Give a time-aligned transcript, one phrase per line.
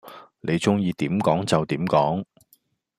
[0.39, 2.25] 你鍾意點講就點講